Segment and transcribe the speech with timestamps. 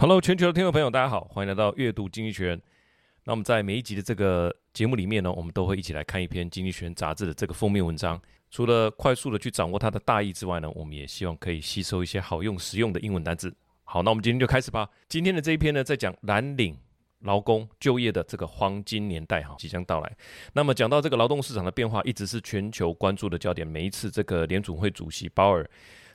[0.00, 2.62] Hello，全球的听众朋友，大家好，欢迎来到阅读经济学人。
[3.24, 8.18] 那我们在每一集的这个节目里面呢，我们都会一起来看一篇《经济学人》杂志的这个封面文章。
[8.50, 13.54] 除了快速的去掌握它的大意之外呢，我们也希望可以吸收一些好用、实用的英文单词。
[13.84, 14.88] 好，那我们今天就开始吧。
[15.06, 16.74] 今天的这一篇呢，在讲蓝领
[17.18, 20.10] 劳工就业的这个黄金年代哈，即将到来。
[20.54, 23.66] 那么讲到这个劳动市场的变化，一直是全球关注的焦点。
[23.66, 25.68] 每一次这个联储会主席鲍尔。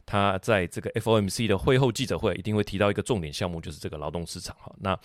[0.06, 4.74] 他在这个 FOMC 的会后记者会一定会提到一个重点项目，就是这个劳动市场哈。
[4.80, 4.98] 那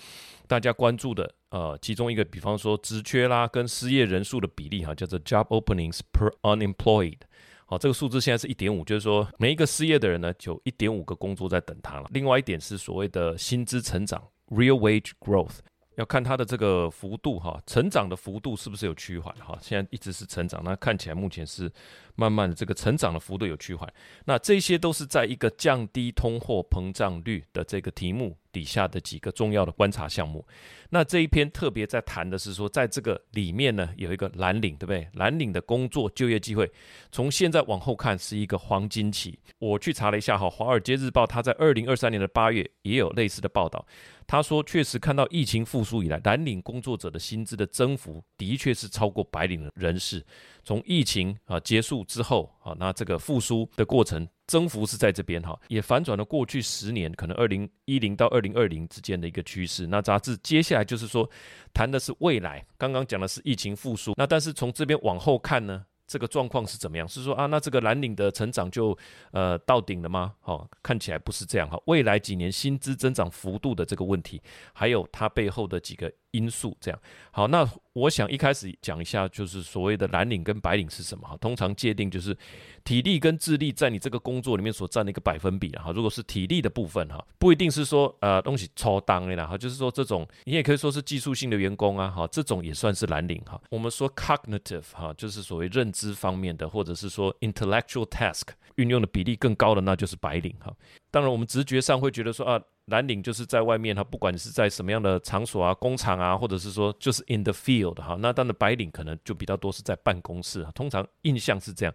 [0.46, 7.18] 大家关注的呃，其中一个，比方说职缺啦跟失业人数的比例哈，叫做 Job Openings per Unemployed。
[7.66, 12.06] 好，这个数字现在是一点五，就是说每一个失业的人呢，就一点五个工作在等他了。
[12.10, 15.58] 另外一点是所谓的薪资成长 Real Wage Growth。
[16.00, 19.56] 要看它的这个幅度哈，成长的幅度是不是有趋缓哈？
[19.60, 21.70] 现在一直是成长，那看起来目前是
[22.16, 23.86] 慢慢的这个成长的幅度有趋缓。
[24.24, 30.46] 那这些都是在一个降低通货膨胀率的这个题目底下的几个重要的观察项目。
[30.88, 35.06] 那这一篇特别在谈的是说，在这个里面呢，有一个蓝领，对不对？
[35.12, 36.72] 蓝领的工作就业机会，
[37.12, 39.38] 从现在往后看是一个黄金期。
[39.58, 43.86] 我去查了一下哈，《华尔街日报》它在二零二三年的八月也有类似的报道。
[44.30, 50.24] 他说，确实看到疫情复苏以来，蓝领工作者的薪资的增幅的确是超过白领的人士。
[50.62, 59.88] 从疫情啊结束之后啊，那这个复苏的过程增幅是在这边哈，也反转了过去十年可能二零一零到二零二零之间的一个趋势。
[59.88, 61.28] 那杂志接下来就是说
[61.74, 65.86] 谈的是未来，刚刚讲的是疫情复苏，那但是从这边往后看呢？
[66.10, 67.06] 这个状况是怎么样？
[67.06, 68.98] 是说啊，那这个蓝领的成长就
[69.30, 70.34] 呃到顶了吗？
[70.42, 71.80] 哦，看起来不是这样哈。
[71.86, 77.00] 未来几年薪资增长幅度的这个问题，还有它背后的几个因素，这样
[77.30, 77.48] 好。
[77.48, 81.36] 那我想一开始讲一下，就是所谓的蓝领跟白领是什么哈？
[81.38, 82.36] 通常界定就是
[82.84, 85.90] 体力跟智力在你这个工作里面所占的一个百分比哈。
[85.90, 93.60] 如果是体力的部分哈，不一定是说呃东西超当的啦哈，就是说这种你也可以说是技术性的员工啊哈，这种也算是蓝领哈。
[93.70, 96.10] 我们说 cognitive 哈，就是所谓认知。
[96.20, 98.42] 方面的，或者是说 intellectual task
[98.74, 100.70] 运用的比例更高的，那就是白领哈。
[101.10, 108.16] 当然，我们直觉上会觉得说啊，蓝领就是在外面哈，不管你是在什么样的场所啊，工厂啊，或者是说就是 in the field 哈。
[108.20, 111.94] 那当然，白领可能就比较多是在办公室，通常印象是这样。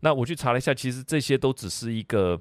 [0.00, 2.40] 那我去查了一下，其实这些都只是一个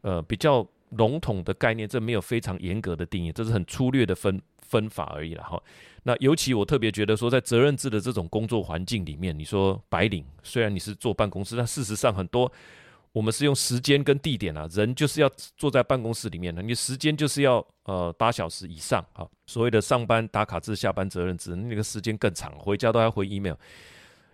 [0.00, 5.62] 呃比较笼统的概念，这没有非常严格的定义，这是很粗略的分分法而已了哈。
[6.04, 12.50] 那尤其我特别觉得说，在责任制的这种工作环境里面，你说白领虽然你是坐办公室，但事实上很多
[13.12, 19.26] 我们是用时间跟地点啊，人就是要坐在办公室里面的，你时间就是要呃八小时以上啊。
[19.46, 23.54] 所谓的上班打卡制、下班责任制，那个时间更长，回家都要回 email，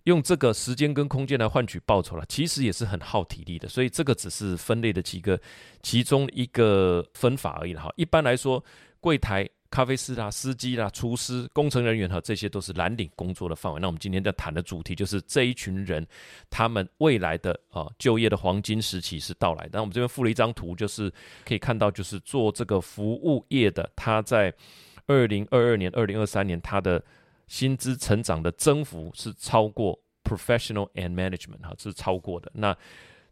[0.05, 3.69] 用这个时间跟空间来换取报酬了，其实也是很耗体力的。
[3.69, 5.41] 所以这个只是分类的几个
[5.83, 7.93] 其中一个分法而已哈。
[7.97, 8.63] 一般来说，
[9.01, 9.49] 柜台。
[9.75, 13.81] 咖啡师啦、司机啦、厨师、工程人员哈，这些都是蓝领工作的范围。
[13.81, 16.07] 那我们今天在谈的主题就是这一群人，
[16.49, 19.69] 他们未来的啊就业的黄金时期是到来。
[19.73, 21.13] 那我们这边附了一张图，就是
[21.45, 24.55] 可以看到，就是做这个服务业的，他在
[25.09, 27.05] 二零二二年、二零二三年，他的
[27.49, 32.49] 薪资成长的增幅是超过 professional and management 哈，是超过的。
[32.55, 32.77] 那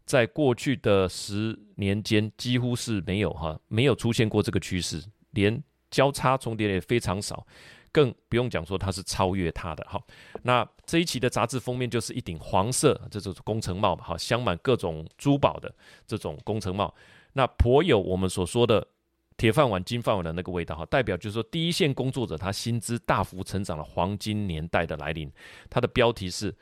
[0.05, 5.63] 在过去的十年间，几乎是没有哈，没有出现过这个趋势，连。
[5.93, 7.45] 交叉重叠也非常少，
[7.91, 9.85] 更不用讲说它是超越它的。
[9.87, 10.03] 好，
[10.41, 15.73] 那这一期的杂志封面就是一顶黄色，这种工程帽嘛，好，镶满各种珠宝的
[16.07, 16.91] 这种工程帽，
[17.33, 18.85] 那颇有我们所说的
[19.37, 25.31] 铁饭碗、金饭碗的那个味道哈，代表就是说第一线工作者他薪资大幅成长的黄金年代的来临。
[25.69, 26.55] 它的标题是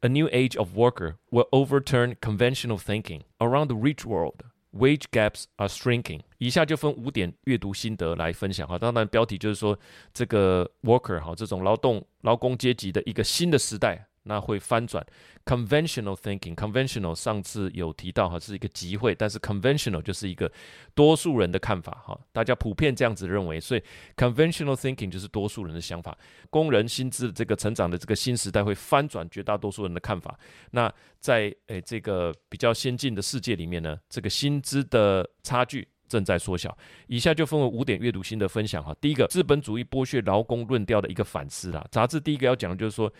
[0.00, 4.44] A new age of worker will overturn conventional thinking around the rich world.
[4.72, 6.20] Wage gaps are shrinking。
[6.38, 8.78] 以下就分五点阅读心得来分享哈。
[8.78, 9.78] 当然，标题就是说
[10.12, 14.06] 这个 worker 哈，这种劳动劳工阶级的一个新的时代。
[14.26, 15.04] 那会翻转
[15.44, 20.50] conventional thinking，conventional 上次有提到哈，是一个集会，但是 conventional 就是一个
[20.94, 23.82] 多数人的看法哈，大家普遍这样子认为，所以
[24.16, 26.16] conventional thinking 就是多数人的想法。
[26.50, 30.36] 工人薪资这个成长的这个新时代会翻转绝大多数人的看法。
[30.72, 36.76] 那在诶这个比较先进的世界里面呢，这个薪资的差距正在缩小。
[37.06, 38.92] 以下就分为五点阅读心得分享哈。
[39.00, 41.86] 第一个，资本主义剥削劳工论调的一个反思啦。
[41.92, 43.12] 杂志第一个要讲的就是说。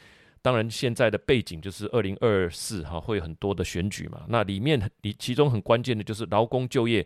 [0.47, 4.23] 当然，现在的背景就是二零二四哈，会有很多的选举嘛。
[4.29, 7.05] 那里面，里其中很关键的就是劳工就业，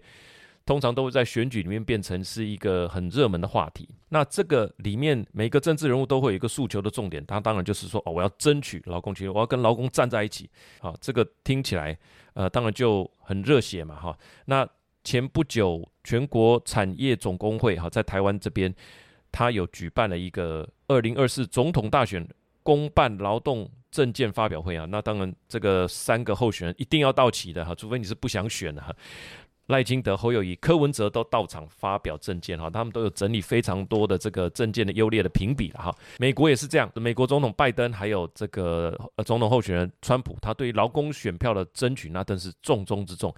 [0.67, 3.89] 通常都会在选举里面变成是一个很热门的话题。
[4.11, 10.51] 那这个里面每个政治人物都会有一个诉求的重点，他当然就是说哦，我要争取劳工权益，我要跟劳工站在一起。
[10.79, 11.99] 好，这个听起来
[12.35, 14.19] 呃，当然就很热血嘛哈。
[14.45, 14.69] 那
[15.03, 18.75] 前不久全国产业总工会哈，在台湾这边，
[19.33, 22.29] 他有举办了一个二零二四总统大选
[22.63, 24.87] 公办劳动证件发表会啊。
[24.87, 28.95] 那当然，这个三个候选人一定要到齐的哈，除非你是不想选的哈。
[29.67, 35.95] 赖清德、侯友宜、柯文哲都到场发表政见哈，他们都有整理非常多的这个政见的优劣的评比了哈。
[36.19, 43.33] 美国也是这样，美国总统拜登还有这个呃总统候选人川普，他对于劳工选票的争取那真是重中之重。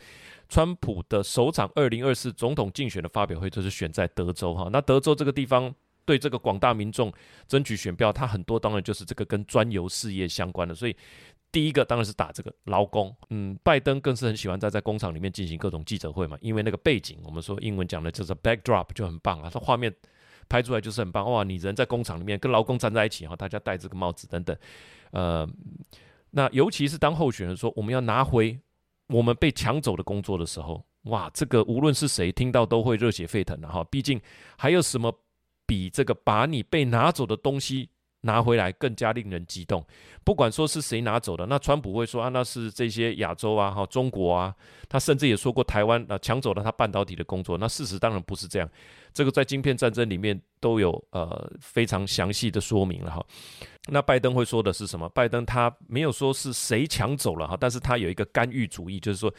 [0.48, 7.12] 川普的首场二零二四总统竞选的发表会就是选在德州哈，那德州这个地方对这个广大民众
[7.46, 10.96] 争取选票，他很多当然就是这个跟专油事业相关的，所以。
[11.52, 19.94] 第一个当然是打这个劳工，嗯，拜登更是很喜欢在在工厂里面进行各种记者会嘛，因为那个背景，我们说英文讲的就是 backdrop 就很棒啊，他画面
[20.48, 24.56] 拍出来就是很棒哇，你人在工厂里面跟劳工站在一起哈，大家戴这个帽子等等，
[25.10, 25.46] 呃，
[26.30, 28.58] 那尤其是当候选人说我们要拿回
[29.08, 34.18] 我们被抢走的工作的时候，哇，这个无论是谁听到都会热血沸腾的哈，毕竟
[34.56, 35.14] 还有什么
[35.72, 37.88] 比这个把你被拿走的东西
[38.20, 39.82] 拿回来更加令人激动，
[40.22, 44.54] 不管说是谁拿走的，那川普会说啊，那是这些亚洲啊，哈，中国啊，
[44.86, 48.68] 他甚至也说过台湾啊抢走了他半导体的工作，那事实当然不是这样，
[49.14, 53.24] 这个在晶片战争里面都有呃非常详细的说明了哈。
[53.88, 55.08] 那拜登会说的是什么？
[55.08, 59.32] 拜登他没有说是谁抢走了哈，但是他有一个干预主义，就是说。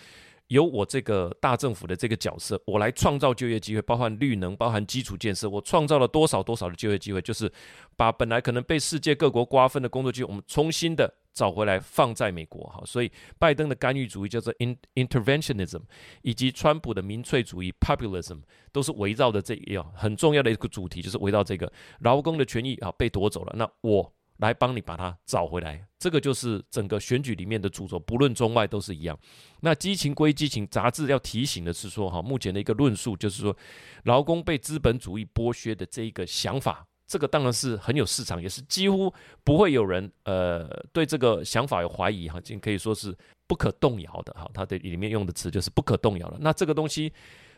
[0.47, 7.51] 由我这个大政府的这个角色，我来创造就业机会，包含绿能，包含基础建设，我创造了多少多少的就业机会，就是
[7.95, 12.83] 把本来可能被世界各国瓜分的工作机会，我们重新的找回来，放在美国哈。
[12.85, 14.53] 所以拜登的干预主义叫做
[14.95, 15.81] interventionism，
[16.21, 18.41] 以及川普的民粹主义 populism，
[18.71, 24.13] 都是围绕着这样很重要的一个主题，就是围绕这个劳工的权益啊被夺走了，那我。
[24.43, 29.17] 来帮你把它找回来，这个就是整个选举里面的主轴，不论中外都是一样。
[29.61, 33.55] 那激情归激情，杂志要提醒的是说，哈，目前的一个论述就是说，
[34.03, 39.13] 劳工被资本主义剥削的这一个想法，这个当然是很有市场，也是几乎
[39.45, 43.15] 不会有人呃对这个想法有怀疑哈，已经可以说是
[43.47, 44.45] 不可动摇的哈。
[44.53, 46.37] 它的里面用的词就是不可动摇了。
[46.41, 47.13] 那这个东西，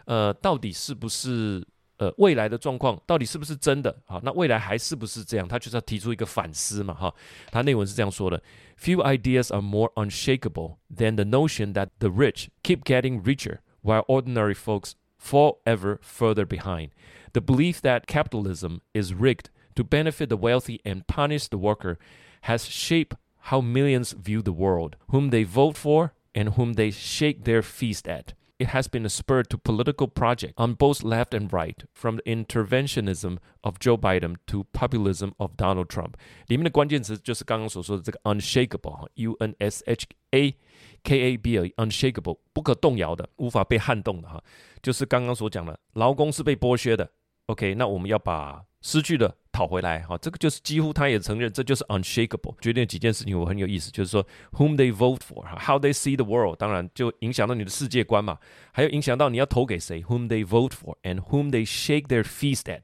[0.05, 1.65] 呃，到底是不是？
[1.98, 3.94] 呃，未来的状况到底是不是真的？
[4.06, 5.46] 好，那未来还是不是这样？
[5.46, 7.14] 他就是要提出一个反思嘛，哈。
[7.50, 8.42] 他内文是这样说的：
[8.78, 14.54] Few ideas are more unshakable than the notion that the rich keep getting richer while ordinary
[14.54, 16.88] folks fall ever further behind.
[17.32, 21.98] The belief that capitalism is rigged to benefit the wealthy and punish the worker
[22.44, 23.14] has shaped
[23.50, 28.08] how millions view the world, whom they vote for and whom they shake their fist
[28.08, 28.32] at.
[28.58, 32.22] It has been a spur to political project on both left and right, from the
[32.24, 36.12] interventionism of Joe Biden to populism of Donald Trump。
[36.48, 40.54] 里面的关键词就是刚刚所说的这个 unshakable，U N S H A
[41.02, 44.44] K A B L，unshakable，不可动摇的，无法被撼动的哈，
[44.82, 47.10] 就是刚刚所讲的，劳工是被剥削的。
[47.46, 52.53] OK，那我们要把失去的 讨回来，哈，这个就是几乎他也承认，这就是 unshakable。
[52.59, 54.21] 决定几件事情，我很有意思，就是说
[54.51, 58.37] whom they vote for，how they see the world，当然就影响到你的世界观嘛，
[58.73, 62.81] 还有影响到你要投给谁，whom they vote for，and whom they shake their fist at，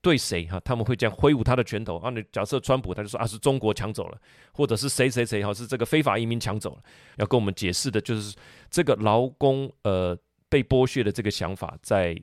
[0.00, 2.10] 对谁哈，他们会这样挥舞他的拳头啊？
[2.10, 4.18] 你假设川普他就说啊，是中国抢走了，
[4.52, 6.82] 或者是谁谁谁哈，是这个非法移民抢走了，
[7.16, 8.36] 要跟我们解释的就是
[8.70, 10.16] 这个劳工呃
[10.48, 12.16] 被剥削的这个想法在。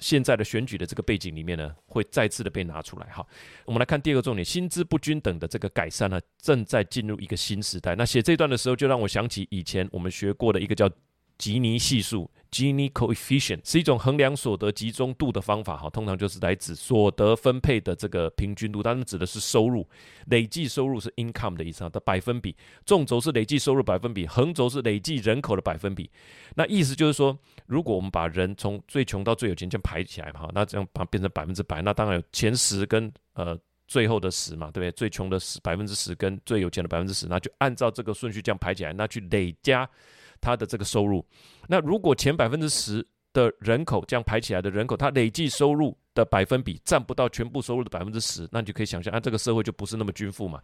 [0.00, 3.06] 现在的选举的这个背景里面呢，会再次的被拿出来。
[3.06, 3.26] 哈，
[3.64, 7.94] 我们来看第二个重点，薪资不均等的这个改善呢，正在进入一个新时代。
[7.94, 10.90] 那写这段的时候，就让我想起以前我们学过的一个叫
[11.38, 12.30] 吉尼系数。
[12.54, 19.84] Gini coefficient 是一种衡量所得集中度的方法，哈，通常就是来指所得分配的这个平均度，当然指的是收入，
[20.26, 22.54] 累计收入是 income 的意思，的百分比，
[22.86, 26.08] 纵轴是累计收入百分比，横轴是累计人口的百分比。
[26.54, 27.36] 那意思就是说，
[27.66, 34.92] 如果我们把人从最穷到最有钱这样排起来嘛，哈，那这样把变成百分之百，那当然有前十跟呃最后的十嘛，对不对？
[34.92, 39.90] 最穷的十百分之十跟最有钱的百分之十，那就按照这个顺序这样排起来，那去累加。
[40.44, 41.24] 他的这个收入，
[41.66, 50.60] 那如果前百分之十的人口这样排起来的人口，他累计收入的百分比占不到全部收入的百分之十，那你就可以想象，啊，这个社会就不是那么均富嘛。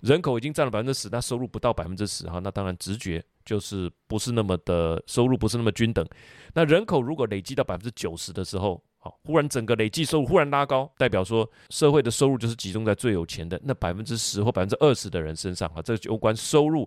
[0.00, 6.06] 人口已经占了百分之十，那收入不到百分之十哈，那当然直觉就是不是那么的收入不是那么均等。
[6.52, 16.86] 那人口如果累计到百分之九十的时候，好，忽然整个累计收入忽然拉高，代表说社会的收入就是集中在最有钱的那百分之十或百分之二十的人身上啊，这就有关收入。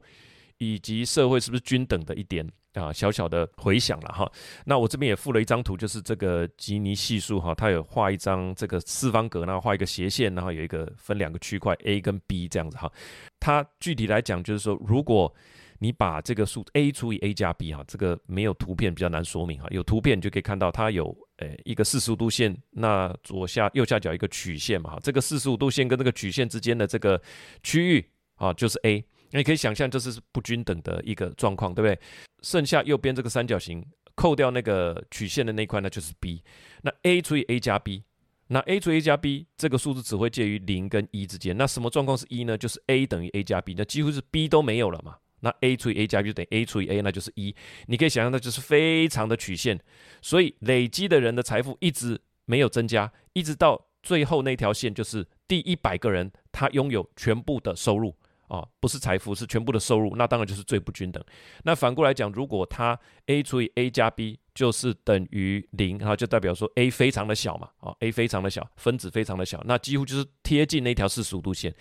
[0.59, 4.31] 以及社会是不是均等的一点啊，小小的回想了哈。
[4.65, 12.91] 那我这边也附了一张图，就是这个吉尼系数哈，它有画一张这个四方格，然后画一个斜线，然后有一个分两个区块 A 跟 B 这样子哈。
[13.39, 15.33] 它具体来讲就是说，如果
[15.81, 27.21] 你把这个数 a 除以 a 加 b 哈，这个没有图片比较难说明哈，有图片你就可以看到它有诶一个四十五度线，那左下右下角一个曲线嘛哈，这个四十五度线跟这个曲线之间的这个
[27.63, 29.01] 区域啊就是 a，
[29.31, 31.99] 你可以想象这是不均等的一个状况，对不对？
[32.41, 36.43] 剩下右边这个三角形扣掉那个曲线的那块那就是 b，
[36.81, 38.03] 那 a 除以 a 加 b。
[38.51, 41.55] 那 a 除 a 加 b 这个数字只会介于零跟一之间。
[41.55, 42.57] 那什么状况是一呢？
[42.57, 45.17] 就是 a 等于 a 加 b，那几乎是 b 都没有了嘛。
[45.41, 47.55] 那 a 除以 a 加 b 就等于 a 除以 a，那就是一。
[47.85, 49.79] 你可以想象，那就是非常的曲线。
[50.21, 58.15] 所以累积的人的财富一直没有增加，一直到最后那条线，就是第一百个人他拥有全部的收入
[58.49, 60.15] 啊，不是财富，是全部的收入。
[60.15, 61.23] 那当然就是最不均等。
[61.63, 71.73] 那反过来讲，如果他 a 除以 a 加 b 就是等于零，哈，就代表说 a 非常的小嘛，啊，a 非常的小，分子非常的小，那几乎就是贴近那条四十五度线，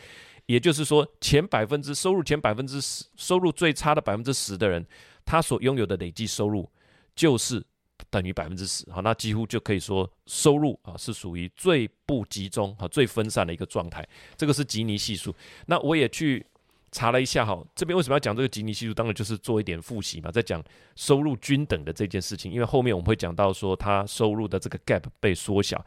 [0.47, 4.87] 也就是说前百分之收入前百分之十收入最差的百分之十的人，
[5.25, 6.71] 他所拥有的累计收入
[7.17, 7.65] 就是
[8.11, 14.07] 等于百分之十，好，那几乎就可以说收入啊是属于最不集中和最分散的一个状态，
[14.37, 15.35] 这个是吉尼系数，
[15.65, 16.45] 那我也去。
[16.91, 18.95] 查了一下哈，这边为什么要讲这个吉尼系数？
[18.95, 20.63] 当然就是做一点复习嘛，在讲
[20.97, 22.51] 收入均等的这件事情。
[22.51, 25.85] 因为后面我们会讲到说，它收入的这个 gap 被缩小，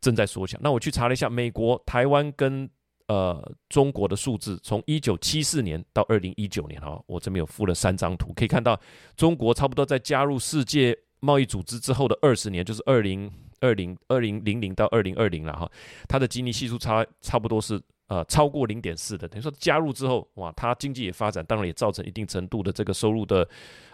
[0.00, 0.58] 正在缩小。
[0.62, 2.68] 那我去查了一下，美国、台湾跟
[3.08, 8.80] 呃中国的数字，从一九七四年到二零一九年哈，我这边有附了三张图，可以看到
[9.16, 13.30] 中国差不多在加入世界贸易组织之后的二十年，就是二零
[13.60, 15.70] 二零二零零零到二零二零了哈，
[16.08, 17.80] 它的吉尼系数差差不多是。
[18.10, 23.48] 呃，超过零点四的，等于说加入之后，哇，它经济也发展，当然也造成一定程度的这个收入的，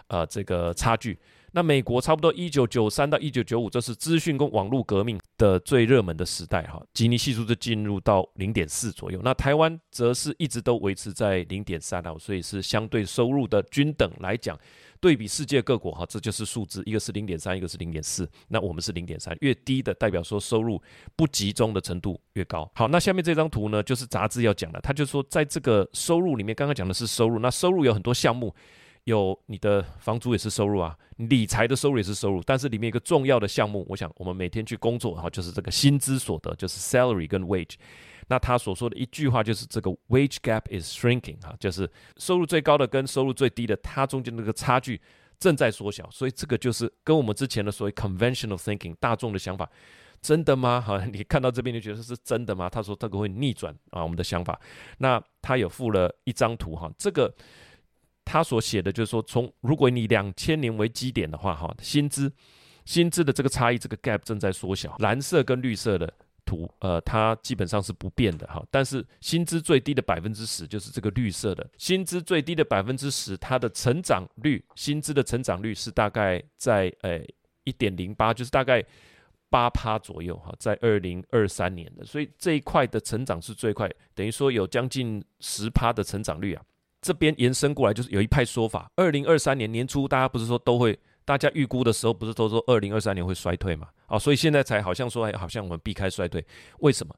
[0.07, 1.15] 呃，这个差距。
[1.51, 9.21] 那美国差不多一九九三到一九九五，这是资讯跟网络革命的最热门的时代，哈，吉尼系数就进入到零点四左右。
[9.23, 14.57] 那台湾则是一直都维持在零点三啊，所以是相对收入的均等来讲。
[14.99, 20.81] 对比世界各国哈，这就是数字，一个是零点三，一个是零点四，那我们是零点三，越低的代表说收入
[21.15, 22.69] 不集中的程度越高。
[22.75, 28.53] 好，那下面这张图呢，就是杂志要讲的，他就说在这个收入里面，刚刚讲的是收入，那收入有很多项目，
[29.03, 37.75] 有你的房租也是收入啊，理财的收入也是收入，但是里面一个重要的项目，我想我们每天去工作哈，就是这个薪资所得，就是 salary 跟 wage。
[38.29, 44.99] 那他所说的一句话就是这个 wage gap is shrinking 哈，就是收入最高的跟收入最低的，它中间那个差距
[45.39, 49.69] 正在缩小，所以这个就是跟我们之前的所谓 conventional thinking 大众的想法，
[50.21, 50.81] 真的吗？
[50.81, 52.69] 哈， 你看到这边就觉得是真的吗？
[52.69, 54.59] 他说这个会逆转啊，我们的想法。
[54.97, 57.33] 那他有附了一张图哈，这个
[58.25, 62.29] 他所写的就是说，从如果你两千年为基点的话哈，薪资
[62.83, 66.13] 薪资的这个差异，这个 gap 正在缩小，蓝色跟绿色的。
[66.47, 77.21] 图呃，它基本上是不变的哈，但是薪资最低的百分之十就是这个绿色的，薪资最低的百分之十，它的成长率，薪资的成长率是大概在呃
[77.65, 78.81] 一点零八，就是大概
[79.49, 86.63] 八趴左右哈，在二零二三年的，所以这一块的成长是最快，等于说有将近十趴的成长率啊。
[87.01, 90.97] 这边延伸过来就是有一派说法，二零二三年年初大家不是说都会。
[91.27, 93.89] 大家预估的时候，不是都说二零二三年会衰退嘛？
[94.07, 96.41] 哦，所以现在才好像说，哎，好像我们避开衰退，
[96.79, 97.13] 为什么？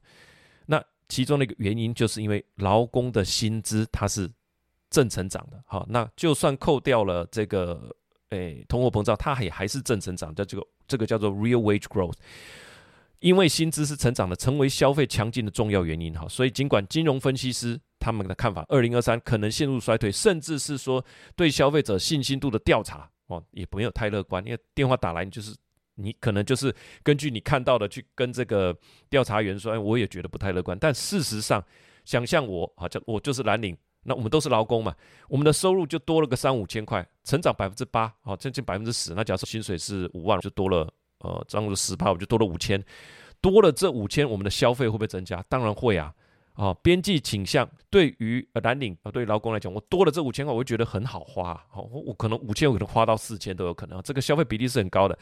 [0.66, 4.28] 那其中的一个原因，就是因为劳工的薪资它是
[4.90, 5.62] 正成长的。
[5.64, 7.94] 好，那就算扣掉了这个，
[8.30, 12.16] 哎，通货膨胀，它也还是正成长，叫这个这个叫做 real wage growth。
[13.20, 16.12] 因为薪资是成长的，成为消费强劲的重要原因。
[16.14, 21.04] 哈，所以尽管金融分析师他们的看法，二零二三可能陷入衰退，甚至是说
[21.36, 23.08] 对消费者信心度的调查。
[23.30, 25.56] 哦，也没有太乐观，因为电话打来，就是
[25.94, 28.76] 你可能就是根据你看到的去跟这个
[29.08, 30.76] 调查员说，哎，我也觉得不太乐观。
[30.78, 31.64] 但事实上，
[32.04, 34.94] 想象我好像我就是蓝领，那我们都是劳工嘛，
[35.28, 39.14] 我们的收入就多了个三五千块，成长百分之八，好，将近百分之十。
[39.14, 42.82] 那假设薪水是五万，就多了呃，涨了十趴，我就多了五千，
[43.40, 45.40] 多了这五千，我们的消费会不会增加？
[45.48, 46.12] 当然会啊。
[46.60, 51.58] 啊，边际倾向对于蓝领啊，对于劳工来讲，我多了这五千块，我会觉得很好花。
[51.70, 53.98] 好，我可能五千，我可能花到四千都有可能。
[54.02, 55.18] 这个消费比例是很高的。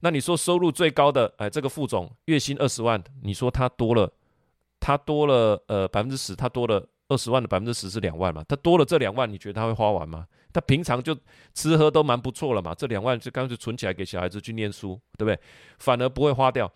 [0.00, 4.12] 那你说收入最高的，哎，这个副总月薪二十万，你说他多了，
[4.80, 8.42] 他多了呃百分之十，他多了二十万的百分之十是两万嘛？
[8.48, 10.26] 他多了这两万，你觉得他会花完吗？
[10.52, 11.16] 他平常就
[11.54, 15.38] 吃喝都蛮不错了嘛，这两万就干脆存起来给小孩子去念书，对不对？
[15.78, 16.68] 反而不会花掉。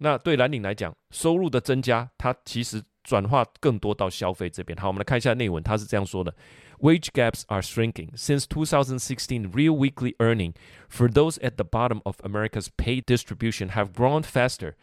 [0.00, 2.82] 那对蓝领来讲，收入的增加，它其实。
[3.03, 4.77] 转化更多到消费这边。
[4.77, 6.35] 好，我们来看一下内文，他是这样说的：
[6.79, 9.51] Wage gaps are shrinking since 2016.
[9.51, 10.53] Real weekly earning
[10.89, 14.75] for those at the bottom of America's pay distribution have grown faster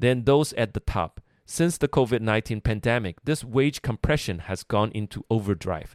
[0.00, 1.20] than those at the top.
[1.46, 5.94] Since the COVID-19 pandemic, this wage compression has gone into overdrive.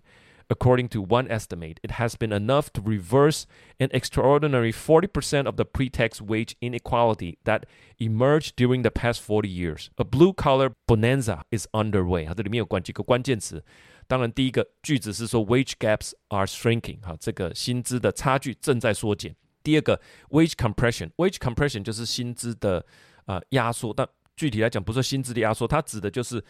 [0.49, 3.45] According to one estimate, it has been enough to reverse
[3.79, 7.63] an extraordinary 40% of the pre-tax wage inequality that
[7.99, 9.89] emerged during the past 40 years.
[9.97, 12.25] A blue-collar bonanza is underway.
[12.25, 13.63] 它这里面有关几个关键词。
[14.07, 19.33] 当然，第一个句子是说 wage gaps are shrinking，哈，这个薪资的差距正在缩减。
[19.63, 20.01] 第二个
[20.31, 22.85] wage compression，wage compression 就是薪资的
[23.25, 26.43] 呃压缩，但具体来讲不是薪资的压缩，它指的就是。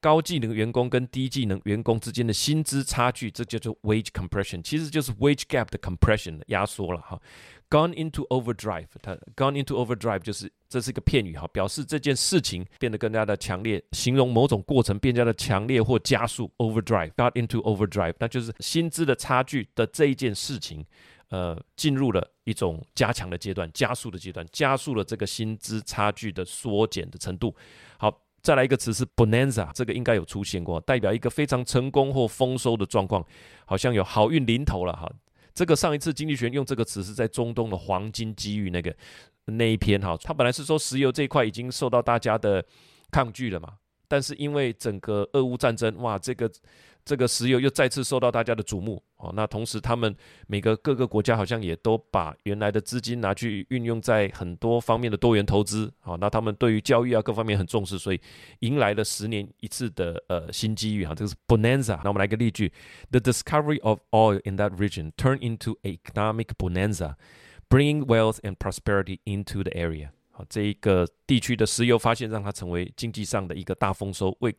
[0.00, 7.20] 高技能员工跟低技能员工之间的薪资差距，这叫做 wage compression，其实就是 wage gap 的 compression 压缩了哈。
[7.68, 16.50] Gone into overdrive，它 gone into overdrive 就是这是一个片语哈，表示这件事情变得更加的强烈，形容某种过程变加的强烈或加速。
[16.56, 20.84] Overdrive，got into overdrive，那就是薪资的差距的这一件事情，
[21.28, 27.54] 呃，进入了一种加强的阶段，加速的阶段，加速了这个薪资差距的缩减的程度。
[27.98, 28.22] 好。
[28.42, 33.24] 再来一个词是 bonanza，这个应该有出现过，代表一个非常成功或丰收的状况，
[33.64, 35.10] 好像有好运临头了哈。
[35.54, 38.94] 这个上一次经济学用这个词是在中东的黄金机遇那个
[39.46, 42.64] 那一篇哈，它本来是说石油这一块已经受到大家的
[43.10, 43.74] 抗拒了嘛，
[44.08, 46.50] 但是因为整个俄乌战争，哇，这个。
[47.04, 50.14] 这个石油又再次受到大家的瞩目哦，那同时他们
[50.46, 58.20] 每个各个国家好像也都把原来的资金拿去运用在很多方面的多元投资，好，那他们对于教育啊各方面很重视，所以
[58.60, 61.98] 迎来了十年一次的呃新机遇哈，这个是 bonanza。
[62.04, 62.72] 那我们来个例句
[63.10, 67.14] ：The discovery of oil in that region turned into an economic bonanza,
[67.68, 70.10] bringing wealth and prosperity into the area。
[70.30, 74.54] 好，这一个地区的石油发现让它成为经济上的一个大丰收，为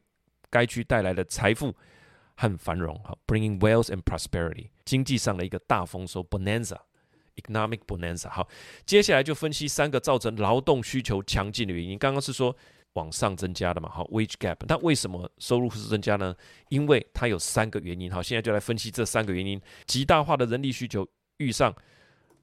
[0.49, 1.73] 该区带来了财富。
[2.41, 8.31] 很繁荣，哈，bringing wealth and prosperity，经济上的一个大丰收，bonanza，economic bonanza。
[8.31, 8.47] 好，
[8.83, 11.99] 接下来就分析三个造成劳动需求强劲的原因。
[11.99, 12.55] 刚刚是说
[12.93, 14.57] 往上增加的嘛，好，wage gap。
[14.67, 16.35] 那为什么收入是增加呢？
[16.69, 18.11] 因为它有三个原因。
[18.11, 19.61] 好，现在就来分析这三个原因。
[19.85, 21.07] 极大化的人力需求
[21.37, 21.71] 遇上。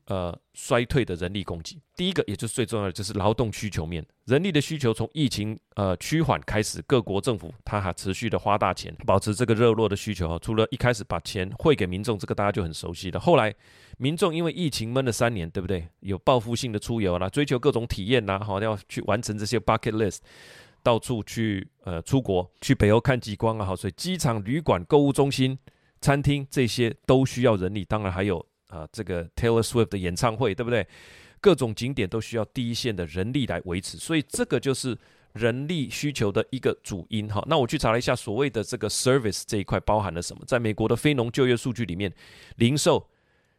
[0.08, 10.38] 呃，衰退的人力供给，第一个也就是最重要的，就是劳动需求面，人力的需求从疫情呃趋缓开始，各国政府它还持续的花大钱，保持这个热络的需求。
[10.38, 13.20] 除了一开始把钱汇给民众，这个大家就很熟悉的。
[13.20, 13.54] 后来
[13.98, 15.86] 民众因为疫情闷了三年，对不对？
[16.00, 20.20] 有报复性的出游啦，追求各种体验呐，好要去完成这些 bucket list，
[20.82, 25.58] 到处去呃出国，去北欧看极光啊，好，所以机场、旅馆、购物中心、
[26.00, 28.47] 餐厅这些都需要人力，当然还有。
[28.68, 30.86] 啊，这个 Taylor Swift 的演唱会，对不对？
[31.40, 34.98] 各种景点都需要第一线的人力来维持，所以这个就是
[35.34, 37.40] 人力需求的一个主因哈。
[37.48, 40.42] 那我去查了一下，所谓的这个 service 这一块包含了什么？
[40.46, 42.12] 在美国的非农就业数据里面，
[42.56, 43.08] 零售、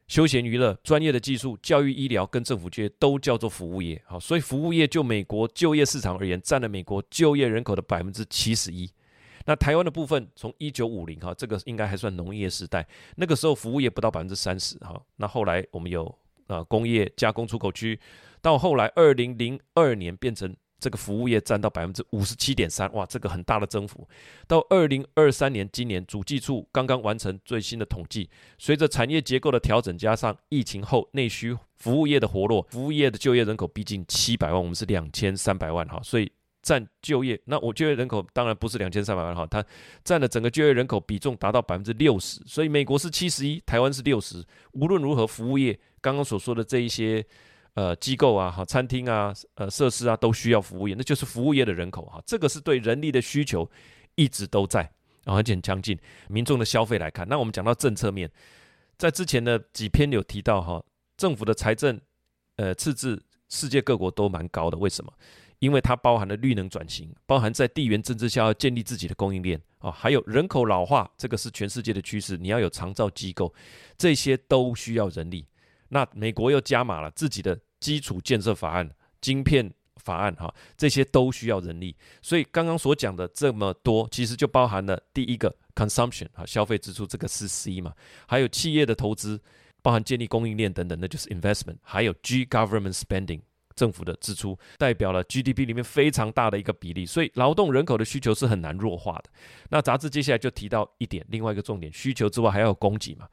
[0.09, 4.01] 休闲娱乐、专业的技术、教育、医疗跟政府就业都叫做服务业。
[4.05, 8.89] 好，所以服务业就美国就业市场而言，占了美国就业人口的百分之七十一。
[9.49, 15.01] 那台湾的部分，从一九五零哈，这个应该还算农业时代，那个时候服务业不到百分之三十哈。
[15.15, 16.05] 那后来我们有
[16.45, 17.99] 啊工业加工出口区，
[18.43, 24.07] 到后来二零零二年变成这个服务业占到百分之五十七点三，哇，这个很大的增幅。
[24.47, 36.31] 到二零二三年，今年主计处刚刚完成最新的统计，随着产业结构的调整，加上疫情后内需服务业的活络，服务业的就业人口逼近七百万，我们是两千三百万哈，所以。
[36.69, 39.65] 占就业，那我就业人口当然不是两千三百万哈，它
[40.03, 44.45] 占了整个就业人口比重达到百分之六十，所以美国是七十一，台湾是六十。
[44.73, 47.25] 无论如何，服务业刚刚所说的这一些
[47.73, 53.67] 呃机构啊、哈餐厅啊、呃设施啊，都需要服务业，那就是服务业的人口哈，这个是对人力的需求
[54.13, 54.81] 一直都在，
[55.23, 55.97] 然后而且很强劲。
[56.27, 58.29] 民众的消费来看，那我们讲到政策面，
[58.95, 60.83] 在之前的几篇有提到哈，
[61.17, 61.99] 政府的财政
[62.57, 65.11] 呃赤字，世界各国都蛮高的，为什么？
[65.59, 72.37] 因为它包含了绿能转型，包含在地缘政治下要建立自己的供应链啊，还有人口老化，这个是全世界的趋势。
[72.37, 73.53] 你要有长照机构，
[73.97, 75.45] 这些都需要人力。
[75.89, 81.95] 那美国又加码了自己的基础建设法案、晶片法案，哈，这些都需要人力。
[82.21, 87.93] 所以刚刚所讲的这么多，其实就包含了第一个 consumption 啊，消费支出，这个是 C 嘛，
[88.27, 89.41] 还有企业的投资，
[89.81, 93.41] 包含建立供应链等等，那就是 investment，还有 G government spending。
[93.79, 99.29] 政府的支出代表了 GDP 里面非常大的一个比例，所以劳动人口的需求是很难弱化的。
[99.69, 103.25] 那杂志接下来就提到一点，另外一个重点，需求之外还要有供给嘛。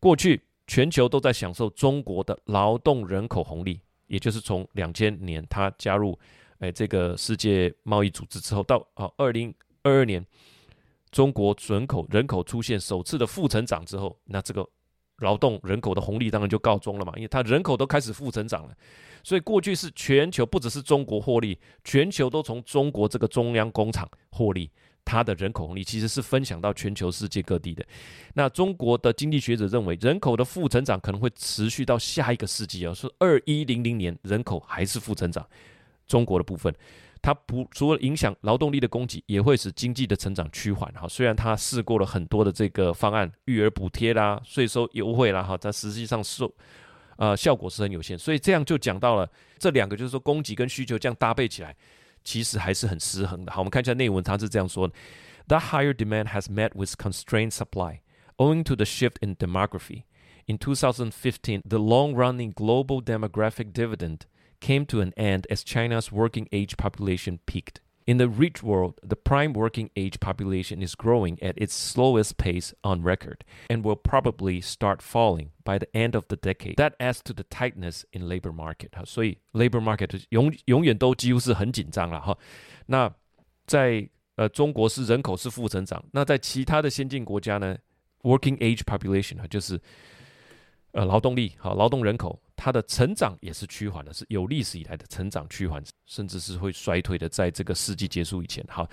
[0.00, 6.18] 过去全球都在享受中国的劳动人口红利，也就是从两千年它加入
[6.58, 9.54] 诶这个世界贸易组织之后，到啊二零
[9.84, 10.26] 二二年
[11.12, 14.68] 中国人口人口出现首次的负成长之后，那这个
[15.18, 18.74] 劳动人口的红利当然就告终了嘛，因为它人口都开始负增长了。
[19.22, 24.70] 所以过去是全球，不只是中国获利，全球都从中国这个中央工厂获利。
[25.06, 27.84] 它的人口红利其实是分享到全球世界各地的。
[28.32, 35.46] 那中国的经济学者认为，人口的负增长可能会持续到下一个世纪哦，是二一零零年人口还是负增长。
[36.06, 36.74] 中国的部分，
[37.24, 41.08] 它不除了影响劳动力的供给，也会使经济的成长趋缓哈。
[41.08, 46.54] 虽然它试过了很多的这个方案，育儿补贴啦、税收优惠啦哈，但实际上受
[47.16, 48.18] 呃效果是很有限。
[48.18, 49.26] 所以这样就讲到了
[49.58, 51.74] 这两个，就是说供给跟需求这样搭配起来。
[52.22, 53.50] 其实还是很失衡的。
[53.50, 54.94] 好，我们看一下内文，它是这样说的
[55.48, 58.00] ：That higher demand has met with constrained supply,
[58.36, 60.02] owing to the shift in demography.
[60.44, 64.20] In 2015, the long-running global demographic dividend
[64.63, 67.81] came to an end as China's working age population peaked.
[68.05, 72.73] In the rich world, the prime working age population is growing at its slowest pace
[72.81, 76.77] on record and will probably start falling by the end of the decade.
[76.77, 78.89] That adds to the tightness in labor market.
[78.93, 82.35] 哈，所以 labor market 永永远都几乎是很紧张了哈。
[82.87, 83.13] 那
[83.67, 87.77] 在呃中国是人口是负成长，那在其他的先进国家呢，
[88.23, 89.79] working age population 哈就是
[90.93, 92.41] 呃劳动力好劳动人口。
[92.56, 97.28] 它的成长也是趋缓的，是有历史以来的成长趋缓，甚至是会衰退的。
[97.28, 98.88] 在这个世纪结束以前，好，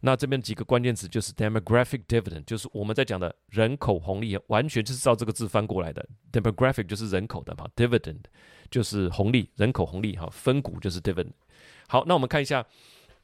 [0.00, 6.06] 那这边几个关键词就是 demographic dividend，就是我们在讲的人口红利，完全就是照这个字翻过来的。
[6.30, 8.20] demographic 就是人口的嘛，dividend
[8.70, 11.32] 就是红利，人口红利哈，分股就是 dividend。
[11.86, 12.64] 好，那我们看一下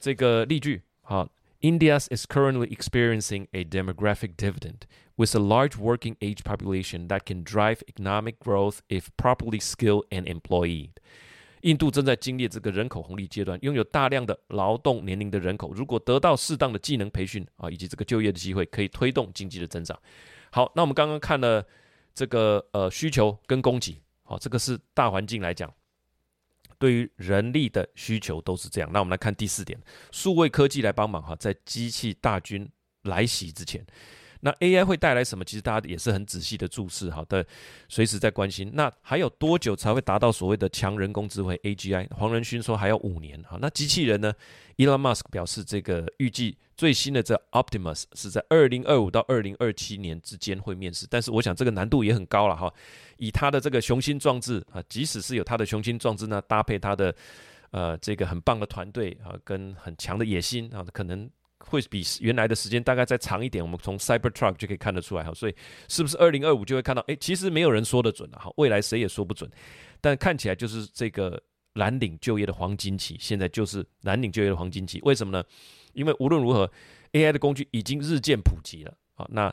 [0.01, 1.29] 这个例句，好。
[1.65, 7.83] India is currently experiencing a demographic dividend with a large working age population that can drive
[7.89, 10.91] economic growth if properly skilled and employed。
[11.63, 19.99] 印度正在经历这个人口红利阶段，拥有大量的劳动年龄的人口，如果得到适当的技能培训啊，以及这个就业的机会，可以推动经济的增长。
[20.53, 21.67] 好，那我们刚刚看了
[22.15, 25.73] 这个呃需求跟供给，好，这个是大环境来讲。
[26.79, 28.91] 对于人力的需求都是这样。
[28.93, 29.79] 那我们来看第四点，
[30.11, 32.69] 数位科技来帮忙哈，在机器大军
[33.03, 33.85] 来袭之前，
[34.41, 35.45] 那 AI 会带来什么？
[35.45, 37.47] 其实大家也是很仔细的注视，哈的，
[37.89, 38.71] 随时在关心。
[38.75, 42.09] 那还有多久才会达到所谓的强人工智慧 AGI？
[42.15, 43.43] 黄仁勋说还要五年。
[43.45, 44.33] 哈，那机器人呢
[44.77, 51.07] ？Elon Musk 表示，这个预计最新的这 Optimus 是在二零二五到二零二七年之间会面世。
[51.11, 52.73] 但是我想这个难度也很高了哈。
[53.19, 57.15] 以他的这个雄心壮志啊，即使是有他的雄心壮志呢，搭配他的
[57.71, 61.31] 呃这个很棒的团队啊，跟很强的野心啊，可能。
[61.67, 65.55] 会比原来的时间大概再长一点，我们从 Cybertruck 就可以看得出来哈，所以
[65.89, 67.01] 是不是二零二五就会看到？
[67.07, 69.51] 诶，其实没有人说得准了哈，未来谁也说不准，
[69.99, 71.43] 但看起来就是这个
[71.75, 75.01] 蓝领就业的黄金期，现在就是蓝领就业的黄金期。
[75.05, 75.43] 为什么呢？
[75.95, 76.71] 因为无论如何
[77.13, 79.27] ，AI 的工具已经日渐普及了啊。
[79.31, 79.53] 那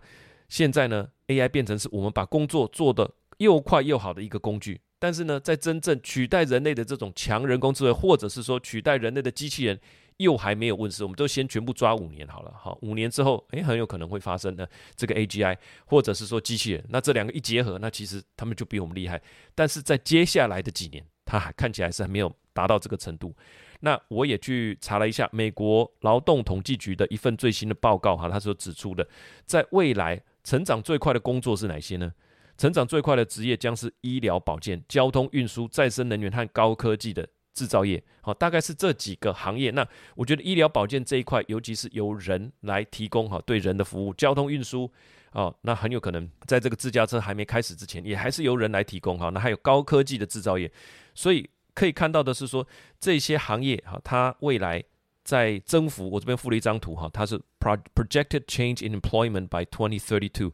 [0.50, 9.80] 现在呢，AI 变成是我们把工作做得又快又好的一个工具，但是呢，在真正取代人类的这种强人工智慧，或者是说取代人类的机器人。
[10.18, 19.20] 又还没有问世，我们都先全部抓五年好了，好，五年之后，诶，很有可能会发生的这个 AGI，或者是说机器人，那这两个一结合，那其实他们就比我们厉害。
[19.56, 23.36] 但是在接下来的几年，它还看起来是还没有达到这个程度。
[23.82, 29.08] 那我也去查了一下美国劳动统计局的一份最新的报告，哈，他所指出的，
[29.46, 32.14] 在未来成长最快的工作是哪些呢？
[32.58, 37.28] 成长最快的职业将是医疗保健、交通运输、再生能源和高科技的。
[37.54, 39.72] 制造业，好，大概是这几个行业。
[39.72, 44.14] 那我觉得医疗保健这一块，尤其是由人来提供，哈，对人的服务。
[44.14, 44.90] 交通运输，
[45.34, 49.30] 哦，那很有可能在这个自驾车还没开始之前，也还是由人来提供，哈。
[49.32, 50.72] 那还有高科技的制造业，
[51.14, 51.48] 所以
[51.82, 52.68] 可以看到的是说，
[53.00, 54.84] 这些行业，哈，它未来
[55.24, 56.08] 在增幅。
[56.08, 60.52] 我这边附了一张图，哈，它是 projected change in employment by 2032。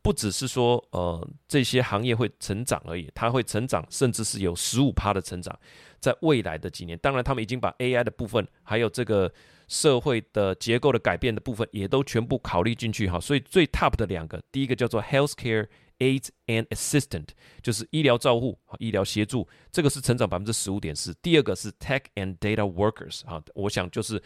[0.00, 5.58] 不只是说，呃，这些行业会成长而已，它会成长，甚至是有十五趴的成长，
[5.98, 6.96] 在未来的几年。
[6.98, 9.32] 当然，他们已经把 AI 的部分，还有这个
[9.66, 13.18] 社会的结构的改变的部分，也都全部考虑进去哈。
[13.18, 15.66] 所以最 top 的两个，第一个叫做 Healthcare
[16.00, 17.28] AIDS and Assistant，
[17.62, 21.14] 就是医疗照护、医疗协助，这个是成长百分之十五点四。
[21.22, 24.20] 第二个是 Tech and Data Workers 啊，我想就是。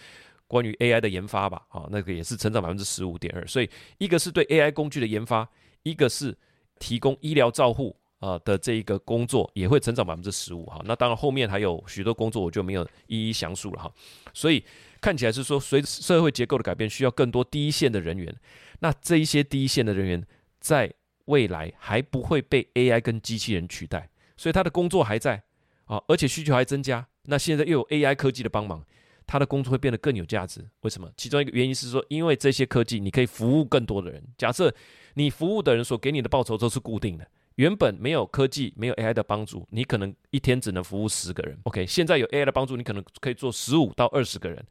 [0.46, 5.48] 关于 AI 的研发吧，啊，那个也是成长百分之十五点二，所以一个是对 AI 工具的研发，
[5.82, 6.36] 一个是
[6.78, 10.82] 提供医疗照护啊的这一个工作，也会成长百分之十五哈。
[10.84, 13.92] 那当然后面还有许多工作，我就没有一一详述了哈。
[14.34, 14.62] 所以
[15.00, 18.32] 看起来是说，随着社会结构的改变，需要更多第一线的人员。
[18.80, 20.26] 那这一些第一线的人员，
[20.60, 20.92] 在
[21.26, 25.42] 未来还不会被 AI 跟机器人取代，所以他的工作还在
[25.84, 27.06] 啊，而且需求还增加。
[27.24, 28.84] 那现在又有 AI 科技的帮忙。
[29.26, 31.10] 他的工作会变得更有价值，为什么？
[31.16, 34.22] 其中一个原因是说，因为这些科技，你可以服务更多的人。
[34.36, 34.70] 假设
[35.14, 41.58] 你服务的人所给你的报酬都是固定的，原本没有科技、没有 AI 的帮助，你可能一天只能服务十个人。
[41.62, 44.62] OK，现在有 AI 的帮助，你可能可以做十五到二十个人。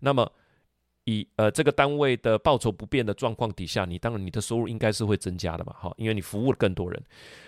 [0.00, 0.30] 那么
[1.04, 7.02] 以呃这个单位的报酬不变的状况底下，你当然你的收入应该是会增加的嘛，哈，因为你服务了更多人，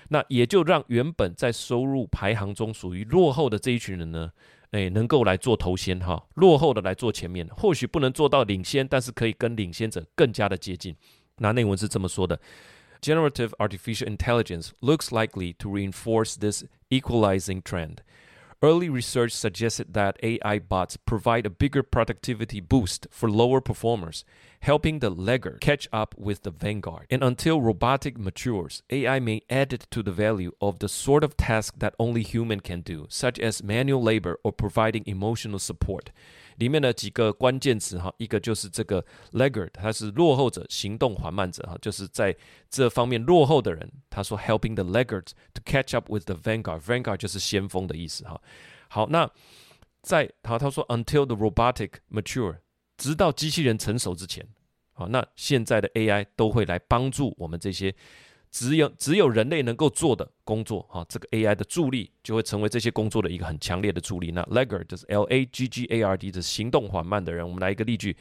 [0.08, 4.32] 那也就让原本在收入排行中属于落后的这一群人呢，
[4.72, 10.96] 诶，能够来做头先哈，落后的来做前面，或许不能做到领先，但是可以跟领先者更加的接近。
[11.38, 12.40] 那内文是这么说的
[13.00, 17.98] ：Generative artificial intelligence looks likely to reinforce this equalizing trend.
[18.64, 24.24] Early research suggested that AI bots provide a bigger productivity boost for lower performers,
[24.60, 27.06] helping the laggard catch up with the vanguard.
[27.10, 31.74] And until robotic matures, AI may add to the value of the sort of task
[31.76, 36.10] that only human can do, such as manual labor or providing emotional support.
[36.56, 42.36] 里面的几个关键词哈，一个就是这个 laggard，他是落后者、行动缓慢者哈，就是在
[42.68, 43.90] 这方面落后的人。
[44.10, 48.40] 他说 helping the laggard to catch up with the vanguard，vanguard 就是先锋的意思哈。
[48.88, 49.30] 好，那
[50.02, 52.58] 在好，他说 until the robotic mature，
[52.96, 54.46] 直到机器人成熟之前，
[54.92, 57.94] 好，那现在的 AI 都会来帮助我们这些。
[58.54, 64.30] 只有只有人类能够做的工作，哈，这个 AI 的助力就会成为这些工作的一个很强烈的助力。
[64.30, 67.44] 那 laggard 就是 L A G G A R D，就是行动缓慢的人。
[67.44, 68.16] 我们来一个例句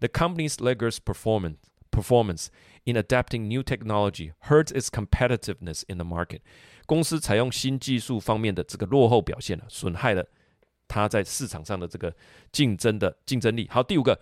[0.00, 1.56] ：The company's laggards performance
[1.90, 2.48] performance
[2.84, 6.40] in adapting new technology hurts its competitiveness in the market。
[6.84, 10.22] 公司采用新技术方面的这个落后表现呢，损害了
[10.86, 12.14] 它在市场上的这个
[12.52, 13.66] 竞争的竞争力。
[13.70, 14.20] 好，第五个，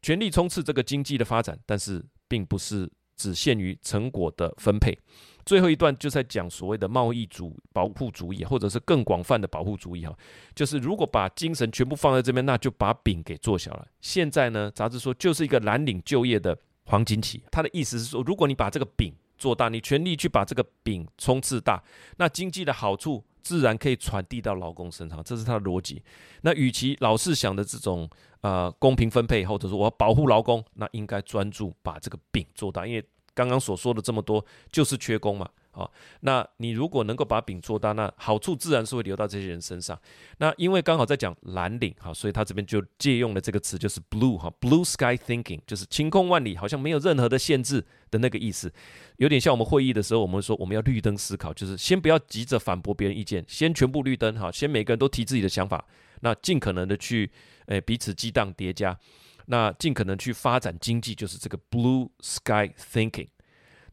[0.00, 2.88] 全力冲刺这个经济的发展，但是并不是。
[3.18, 4.98] 只限于成果的分配。
[5.44, 10.14] 最后一段就在讲所谓的贸易主保护主义，或者是更广泛的保护主义哈，
[10.54, 13.86] 就是如果把精神全部放在这边，那就把饼给做小了。
[14.00, 17.42] 现在呢，杂志说就是一个蓝领就业的黄金期。
[17.50, 21.82] 他的意思是说，如果你把这个饼做大，你全力去把这个饼冲刺大，
[22.18, 26.02] 那经济的好处自然可以传递到劳工身上，这是他的逻辑。
[26.42, 28.08] 那与其老是想着这种。
[28.40, 35.88] 呃，公平分配，或者说我要保护劳工，那应该专注把这个饼做大，因为刚刚所说的这么多就是缺工嘛，啊，
[36.20, 39.98] 那你如果能够把饼做大，那好处自然是会流到这些人身上。
[40.38, 48.72] 那因为刚好在讲蓝领哈，所以他这边就借用了这个词，就是 blue 哈，blue sky thinking，就是晴空万里，好像没有任何的限制的那个意思，
[49.18, 55.84] 有点像我们会议的时候，我们说我们要绿灯思考，就是先不要急着反驳别人意见，先全部绿灯哈，先每个人都提自己的想法，
[56.20, 57.30] 那尽可能的去。
[57.68, 58.98] 诶，彼此激荡叠加，
[59.44, 63.28] 那尽可能去发展经济，就是这个 blue sky thinking。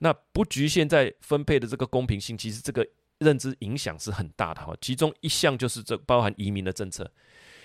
[0.05, 2.87] 那不局限在分配的这个公平性，其实这个
[3.17, 4.71] 认知影响是很大的哈。
[4.79, 7.11] 其中一项就是这包含移民的政策，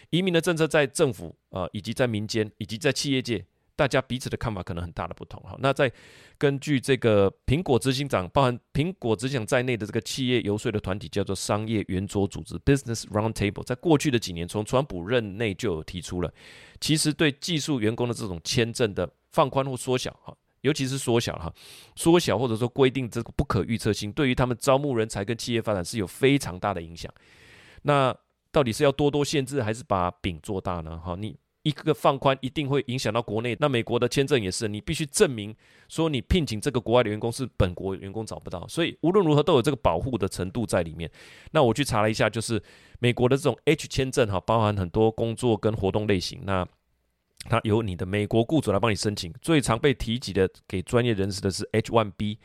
[0.09, 3.44] 移民的政策在政府啊、呃，以及在民间，以及在企业界。
[3.76, 5.57] 大家彼此的看法可能很大的不同哈。
[5.59, 5.90] 那在
[6.37, 16.31] 根据这个苹果执行长，包含苹果执行长在内的这个企业游说的团体叫做商业圆桌组织 （Business Roundtable），在过去的几年，从川普任内就有提出了，
[16.79, 21.53] 其实对技术员工的这种签证的放宽或缩小哈，尤其是缩小哈，
[21.96, 27.12] 缩小或者说规定这个不可预测性，对于他们招募人才跟企业发展是有非常大的影响。
[27.83, 28.14] 那
[28.53, 30.99] 到底是要多多限制，还是把饼做大呢？
[30.99, 31.37] 哈，你。
[31.62, 35.55] 一个放宽一定会影响到国内，那美国的签证也是，你必须证明
[35.90, 41.11] 说你聘请这个国外的员工是本国员工找不到，所以无论如何都有这个保护的程度在里面。
[41.51, 42.61] 那我去查了一下，就是
[42.99, 46.66] 美国的这种 H 签证哈，包含很多工作跟活动类型，那
[47.48, 52.38] 它由你的美国雇主来帮你申请，最常被提及的给专业人士的是 H1B。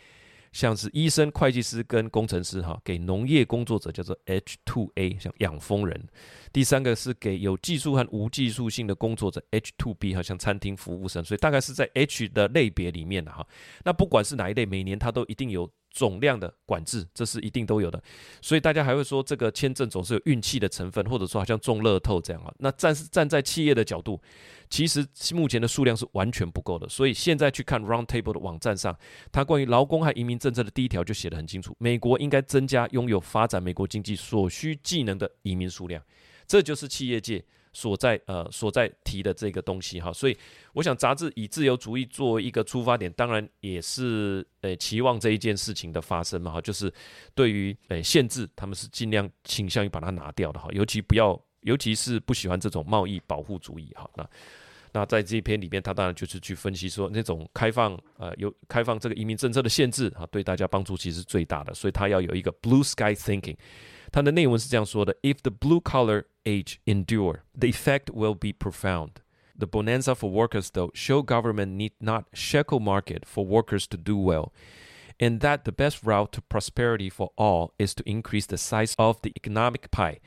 [0.53, 6.07] 像是医生、会计师跟工程师，哈，给农业工作者叫做 H2A，像养蜂人。
[6.53, 11.21] 第三个是给有技术和无技术性的工作者 H2B，哈像餐厅服务生。
[11.25, 13.45] 所以大概是在 H 的类别里面的哈。
[13.83, 15.69] 那不管是哪一类，每年它都一定有。
[15.95, 18.03] 总量的管制，这是一定都有的，
[18.41, 22.53] 所以大家还会说这个签证总是有运气的成分，或者说好像中乐透这样啊。
[22.59, 24.21] 那站是站在企业的角度，
[24.69, 26.89] 其实目前的数量是完全不够的。
[26.89, 28.93] 所以现在去看 Roundtable 的网站上，
[29.31, 36.03] 它关于劳工和移民政策的第一条就写得很清楚：美国应该增加拥有发展美国经济所需技能的移民数量，
[36.45, 37.41] 这就是企业界。
[37.75, 40.37] 所在呃所在提的这个东西哈，所以
[40.71, 46.91] 我想杂志以自由主义作为一个出发点，当然也是呃期望这一件事情的发生嘛哈，就是
[47.35, 54.09] 对于呃限制，他们是尽量倾向于把它拿掉的哈，尤其不要，尤其是不喜欢这种贸易保护主义哈。
[54.15, 54.29] 那
[54.93, 63.57] 那在这一篇里面，他当然就是去分析说，那种开放呃有开放这个移民政策的限制啊，对大家帮助其实最大的，所以他要有一个 blue sky thinking。
[64.14, 69.22] 它的内文是这样说的：If the blue collar age endure, the effect will be profound.
[69.58, 74.16] The bonanza for workers, though, show government need not shackle market for workers to do
[74.16, 74.52] well,
[75.18, 79.20] and that the best route to prosperity for all is to increase the size of
[79.22, 80.20] the economic pie.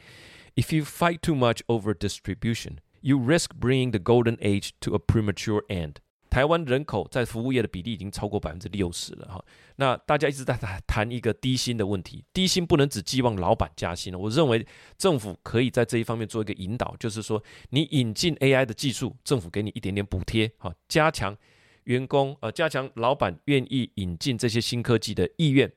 [0.55, 4.99] If you fight too much over distribution, You risk bringing the golden age to a
[4.99, 5.99] premature end。
[6.30, 9.44] 台湾人口在服务业的比例已经超过百分之六十了哈。
[9.76, 14.18] 那大家一直在谈一个低薪的问题，低薪不能只寄望老板加薪了。
[14.18, 21.36] 我认为政府可以在这一方面做一个引导，就是说你引进 AI 的技术，政府给你一点点补贴，哈，加强
[21.84, 25.72] 员工呃，加强老板愿意引进这些新科技的意愿。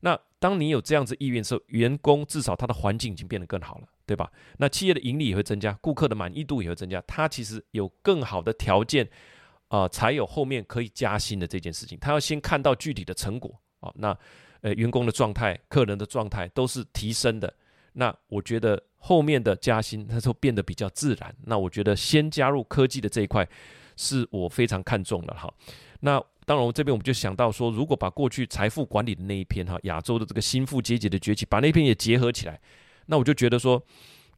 [0.00, 4.30] 那当你有这样子意愿的时候，员工至少他的环境已经变得更好了，对吧？
[4.58, 9.08] 那企业的盈利也会增加，顾客的满意度也会增加，他其实有更好的条件。
[9.68, 11.96] 啊、才有后面可以加薪的这件事情。
[12.00, 14.16] 他要先看到具体的成果啊、那
[14.60, 17.52] 呃，员工的状态、客人的状态都是提升的。
[17.92, 21.32] 那我觉得后面的加薪，它就变得比较自然。
[21.44, 23.48] 那我觉得先加入科技的这一块，
[23.96, 25.48] 是我非常看重的哈。
[26.00, 32.60] 那当然，我这边我们就想到说，如果把过去财富管理的那一篇哈，亚洲的这个新富阶级的崛起，把那篇也结合起来，
[33.06, 33.80] 那我就觉得说，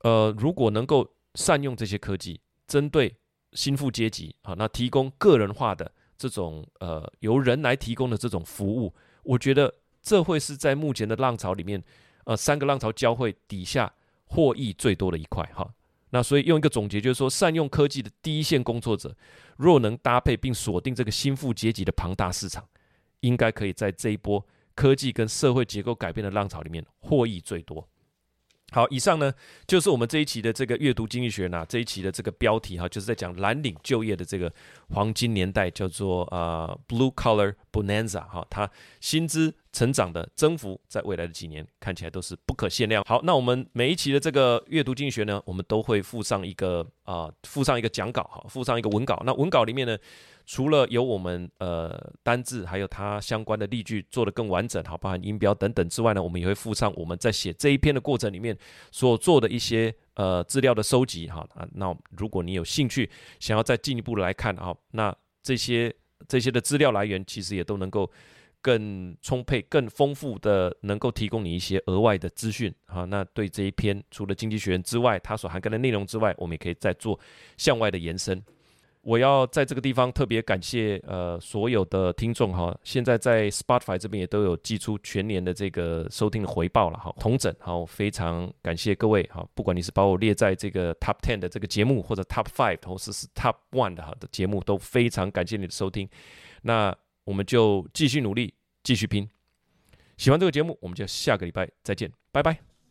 [0.02, 3.14] 呃，如果能够善用这些科技，针对。
[3.52, 11.82] 新富阶级，啊，那提供个人化的这种呃由人来提供的这种服务，我觉得这会是在目前的浪潮里面，
[12.24, 13.92] 呃，三个浪潮交汇底下
[14.26, 15.68] 获益最多的一块哈。
[16.10, 19.16] 那所以用一个总结就是说，善用科技的第一线工作者，
[19.56, 22.66] 若能搭配并锁定这个新富阶级的庞大市场，
[23.20, 27.88] 应该可以在这一波科技跟社会结构改变的浪潮里面获益最多。
[28.70, 29.33] 好，以上呢
[29.66, 34.52] 就是我们这一期的这个阅读经济学呢，这一期的这个标题哈，就是在讲蓝领就业的这个
[34.90, 43.04] 黄金年代，叫做呃 Blue Collar Bonanza 哈，它薪资成长的增幅在未来的几年看起来都是不可限量。
[43.06, 49.22] 好，那我们每一期的这个阅读经济学呢，我们都会附上一个啊、附上一个讲稿哈，附上一个文稿。
[49.24, 49.96] 那文稿里面呢，
[50.44, 58.56] 除了有我们呃单字，还有它相关的例句做得更完整，好，包含音标等等之外呢，我们也会附上我们在写这一篇的过程里面
[58.90, 61.66] 所做的一些呃资料的收集哈啊。
[61.74, 65.94] 那如果你有兴趣想要再进一步来看啊，那这些
[66.28, 68.11] 这些的资料来源其实也都能够
[68.62, 73.04] 更充沛、更丰富的，能够提供你一些额外的资讯啊。
[73.04, 77.18] 那对这一篇除了经济学人之外，它所涵盖的内容之外，我们也可以再做
[77.56, 78.42] 向外的延伸。
[79.02, 96.06] 我要在这个地方特别感谢呃所有的听众哈，现在在 Spotify 这边也都有寄出全年的这个收听的回报了哈，同整好，非常感谢各位哈，不管你是把我列在这个 Top Ten 的这个节目，或者 Top Five 或者是 Top One 的哈的节目，都非常感谢你的收听。
[96.60, 96.94] 那
[97.30, 99.28] 我们就继续努力，继续拼。
[100.16, 102.69] 喜欢这个节目，我们就下个礼拜再见，拜拜。